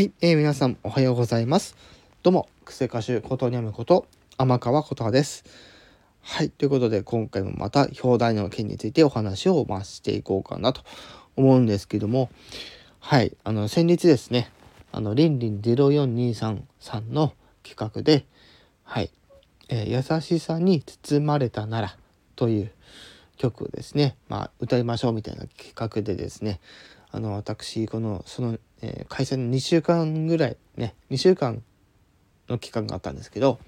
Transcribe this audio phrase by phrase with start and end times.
[0.00, 1.76] はい、えー、皆さんおはようございます。
[2.22, 4.06] どうも、クセ歌手ことにゃむこと
[4.38, 5.44] 天川琴葉です。
[6.22, 10.80] はい、ということで今回もまた表題の件についてお話をましていこうかなと
[11.36, 12.30] 思うんですけども、
[12.98, 14.50] はい、あの先日ですね、
[14.90, 18.24] あのリンリン0423さんの企画で、
[18.84, 19.10] はい、
[19.68, 21.96] えー、優しさに包まれたなら
[22.36, 22.72] という
[23.36, 26.58] 曲ですね、まあ、歌いましょうみたいな企画でですね、
[27.12, 31.62] あの私このその、えー、開催の2週間ぐらいね2週間
[32.48, 33.58] の期間があったんですけど、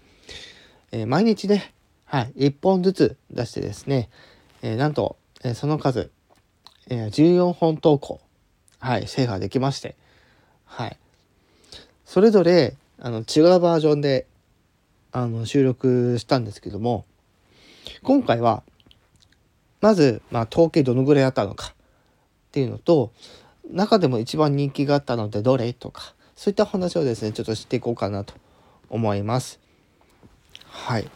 [0.91, 1.73] えー、毎日ね、
[2.05, 4.11] はい、1本ずつ出してですね、
[4.63, 6.11] えー、なんと、え、その数、
[6.89, 8.21] えー、14本投稿、
[8.79, 9.97] はい、制覇できまして、
[10.65, 10.99] はい、
[12.05, 14.27] それぞれあの違うバージョンで
[15.13, 17.05] あの収録したんですけども
[18.03, 18.63] 今回は
[19.81, 21.75] まず、まあ、統計どのぐらいあったのかっ
[22.53, 23.13] ていうのと
[23.73, 25.73] 中でも一番人気があったのでどれ？
[25.73, 28.35] とかそういった話をですねちょっとしていこうかなと
[28.91, 29.61] 思います。
[30.67, 31.09] はい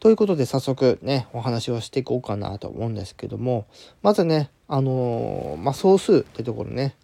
[0.00, 3.66] ということで早速ねお話をしていこうかなと思うんですけども
[4.02, 6.94] まずねあのー、まあ、総数ってところね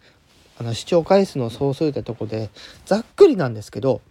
[0.59, 2.49] あの視聴回数の総数ってとこで
[2.85, 4.01] ざっくりなんですけど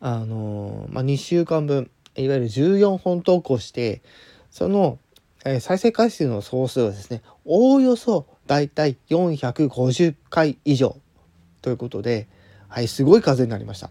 [0.00, 4.02] あのー、まあ、2週間分いわゆる14本投稿して
[4.50, 4.98] その
[5.44, 10.96] えー、再生回数の総数はですねおおよそだいたい450回以上
[11.60, 12.26] ということで、
[12.68, 13.90] はい、すごい数になりました。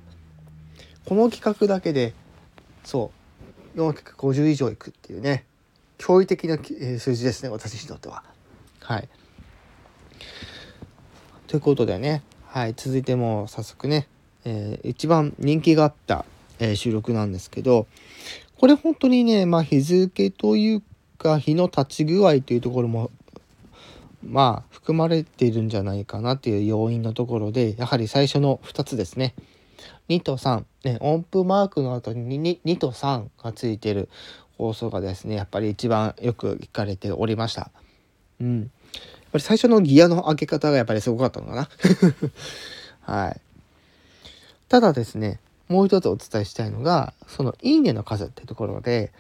[1.06, 2.14] この企画だけで
[2.84, 3.12] そ
[3.76, 5.46] う450以上いくっていうね
[5.98, 8.24] 驚異的な、数字ですね私にとっては。
[8.82, 9.10] はい。
[11.48, 14.08] ということでね、はい、続いても早速ね、
[14.46, 16.26] えー、一番人気があった、
[16.60, 17.88] えー、収録なんですけど
[18.58, 20.84] これ本当にね、まあ、日付という
[21.18, 23.12] か日の立ち具合というところも
[24.24, 29.34] まあ含まれているんじゃないかなっていう要因のところでやはり最初の2つですね
[30.10, 34.10] 2と3、ね、音符マークの後に 2, 2と3がついてる
[34.58, 37.72] 放送がですねやっぱり一番よく聞かれておりました。
[38.40, 38.70] うん、やっ
[39.32, 41.70] ぱり最初のギアの上げ方がやっぱりすごかったのかな。
[43.02, 43.42] はい。
[44.70, 49.12] ただですねもう一つお伝えしたいのがその「いいね」の数ってところで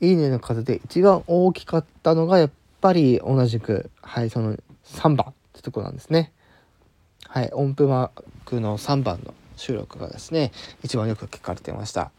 [0.00, 6.32] いいねの数で一番大きかったのがやっぱり同じくはいその3番ってとこなんですね。
[7.26, 10.52] はい音符マークの3番の収録がですね
[10.82, 12.10] 一番よく聞かれてました。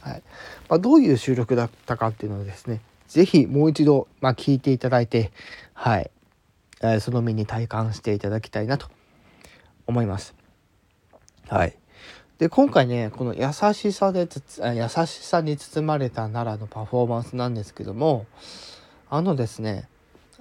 [0.00, 0.22] はい
[0.68, 5.32] まあ、どういう収録だったかっていうのをですね是非もう一度、まあ、聞いていただいて
[5.72, 6.10] はい、
[6.82, 8.88] えー、その身に体感していただきたいなと
[9.86, 10.34] 思います。
[11.48, 11.76] はい
[12.38, 14.28] で今回ねこの優しさで
[14.74, 18.26] 優しさに包まれた奈良のパフォーマンスなんですけども
[19.08, 19.88] あのですね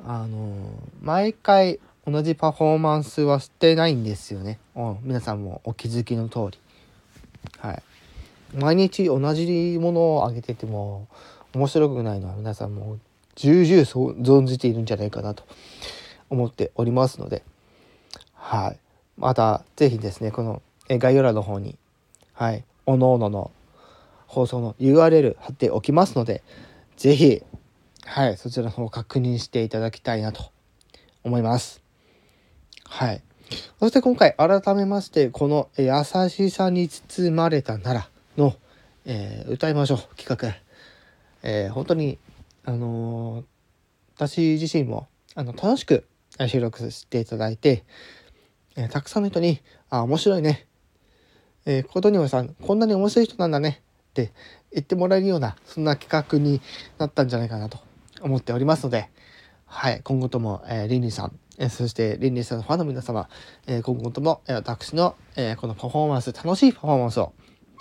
[0.05, 0.55] あの
[1.01, 6.59] 毎回同じパフォーマンスはしてないんですよね、うん、皆さんもお気づきの通り。
[7.59, 7.83] はい。
[8.55, 11.07] 毎日同じものをあげてても
[11.53, 12.99] 面白くないのは皆さんも
[13.35, 15.43] 重々存じているんじゃないかなと
[16.29, 17.43] 思っておりますので。
[18.33, 18.79] はい。
[19.17, 21.77] また是非ですねこの概要欄の方に
[22.33, 23.51] はい、おのおのの
[24.25, 26.41] 放送の URL 貼っておきますので、
[26.97, 27.43] 是非
[28.05, 30.51] はい、そちらの方を確認していただきたいなと
[31.23, 31.81] 思います。
[32.85, 33.23] はい。
[33.79, 38.55] そして今回改めまして、この優しさに包まれたならの、
[39.05, 40.55] えー、歌いましょう企画。
[41.43, 42.19] えー、本当に、
[42.65, 43.45] あのー、
[44.15, 46.05] 私自身もあの楽しく
[46.47, 47.83] 収録していただいて、
[48.75, 49.59] えー、たくさんの人に、
[49.89, 50.67] あ、面白いね。
[51.65, 53.81] えー、ことにはさん、こんなに面白い人なんだね
[54.11, 54.33] って
[54.71, 56.61] 言ってもらえるような、そんな企画に
[56.97, 57.79] なったんじゃないかなと
[58.23, 59.09] 思っておりますので、
[59.65, 63.27] はい、今後とも、えー、リンリンさん、えー、そしてリンリンさんのファンの皆様、
[63.67, 67.33] えー、今後とも、えー、私の、えー、このパフォーマンス、楽しいパフォーマンスを、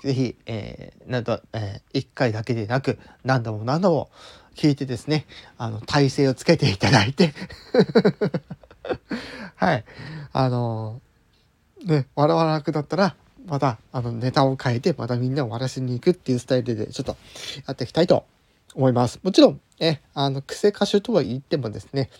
[0.02, 4.10] ぜひ、えー、なんと、えー、1回だけでなく、何度も何度も
[4.56, 5.26] 聞いてですね、
[5.58, 7.32] あの、体勢をつけていただいて
[9.56, 9.84] はい、
[10.32, 13.16] あのー、ね、笑わなくなったら、
[13.46, 17.16] また、あの、ネタを変えて、またみんなを終わらせに行くっていうスタイルで、ちょっと
[17.66, 18.24] やっていきたいと
[18.74, 19.20] 思います。
[19.22, 22.10] もちろん、え、あの、癖歌手とは言ってもですね、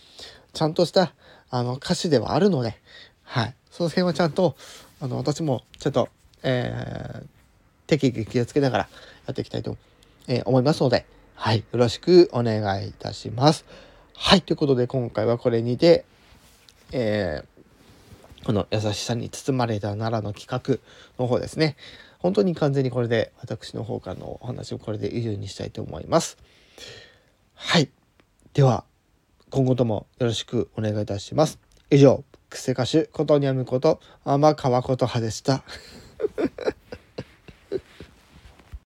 [0.52, 1.14] ちゃんとした、
[1.50, 2.76] あの、歌詞ではあるので、
[3.22, 3.54] はい。
[3.70, 4.56] その辺はちゃんと、
[5.00, 6.08] あの、私も、ちょっと、
[6.42, 7.26] えー、
[7.86, 8.88] 適宜気をつけながら
[9.26, 9.76] やっていきたいと、
[10.28, 11.58] え、思いますので、はい。
[11.58, 13.64] よろしくお願いいたします。
[14.14, 14.42] はい。
[14.42, 16.04] ということで、今回はこれにて、
[16.92, 20.78] えー、この優しさに包まれた奈良の企画
[21.22, 21.76] の方ですね。
[22.22, 26.38] 本当に完全にこれで私の方からのお話をこれで以上にしたいと思います。
[27.54, 27.90] はい。
[28.54, 28.84] では、
[29.50, 31.58] 今後ともよろしくお願いいたします。
[31.90, 35.64] 以上、クセ歌手、ことにゃむこと、天川琴葉でした。